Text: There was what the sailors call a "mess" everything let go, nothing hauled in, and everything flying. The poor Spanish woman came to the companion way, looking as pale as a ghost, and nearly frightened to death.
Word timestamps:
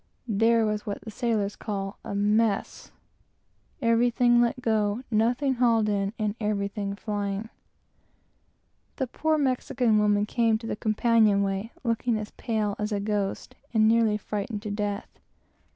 There 0.27 0.65
was 0.65 0.83
what 0.83 1.01
the 1.01 1.11
sailors 1.11 1.55
call 1.55 1.99
a 2.03 2.15
"mess" 2.15 2.91
everything 3.83 4.41
let 4.41 4.59
go, 4.59 5.03
nothing 5.11 5.53
hauled 5.53 5.87
in, 5.89 6.11
and 6.17 6.33
everything 6.39 6.95
flying. 6.95 7.49
The 8.95 9.05
poor 9.05 9.35
Spanish 9.37 9.69
woman 9.79 10.25
came 10.25 10.57
to 10.57 10.65
the 10.65 10.75
companion 10.75 11.43
way, 11.43 11.71
looking 11.83 12.17
as 12.17 12.31
pale 12.31 12.75
as 12.79 12.91
a 12.91 12.99
ghost, 12.99 13.53
and 13.75 13.87
nearly 13.87 14.17
frightened 14.17 14.63
to 14.63 14.71
death. 14.71 15.19